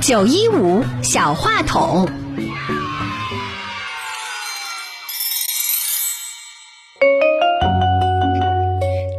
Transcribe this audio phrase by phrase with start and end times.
[0.00, 2.08] 九一五小话筒，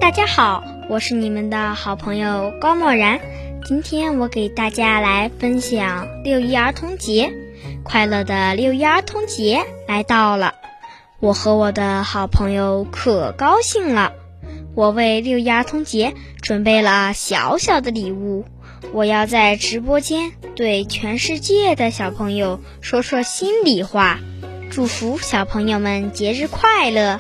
[0.02, 3.20] 大家好，我是你们的好朋友高默然。
[3.66, 7.32] 今天我给大家来分享六一儿童节，
[7.84, 10.56] 快乐的六一儿童节来到了，
[11.20, 14.14] 我和我的好朋友可高兴了。
[14.76, 18.46] 我为六一儿童节准备了小小的礼物，
[18.94, 24.20] 我要在直播间对全世界的小朋友说说心里话，
[24.70, 27.20] 祝福小朋友们节日快乐。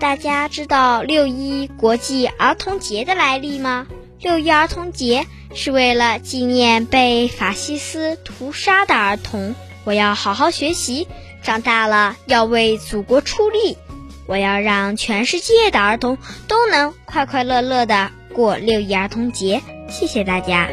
[0.00, 3.86] 大家知道六一国际儿童节的来历吗？
[4.20, 9.54] 六一儿童节是为了纪念被法西斯屠杀的儿童。
[9.84, 11.06] 我要好好学习，
[11.42, 13.78] 长大了要为祖国出力。
[14.26, 19.62] 我要让全世界的儿童都能快快乐乐的过六一儿童节。
[19.88, 20.68] 谢谢大家。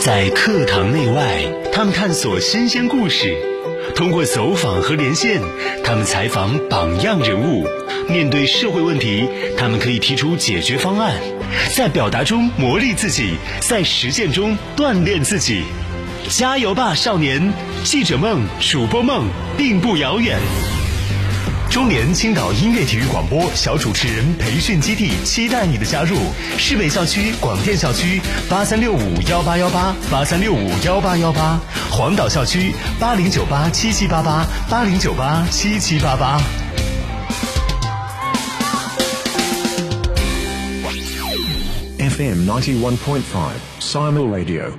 [0.00, 3.34] 在课堂内外，他们探索新鲜故事；
[3.94, 5.40] 通过走访和连线，
[5.84, 7.66] 他们采访榜样人物。
[8.08, 11.14] 面对社会问题，他们可以提出解决方案。
[11.74, 15.64] 在表达中磨砺自己，在实践中锻炼自己。
[16.28, 17.52] 加油吧，少年！
[17.84, 20.38] 记者梦、主播梦并不遥远。
[21.70, 26.16] 中联青岛音乐体育广播小主持人培训基地期待你的加入。
[26.56, 31.60] 市北校区、广电校区八三六五幺八幺八八三六五幺八幺八，
[31.98, 36.40] 黄岛校区八零九八七七八八八零九八七七八八
[41.98, 44.70] fm ninety one point five simon radio